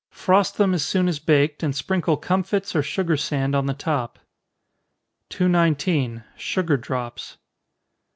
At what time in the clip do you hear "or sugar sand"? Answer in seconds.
2.75-3.53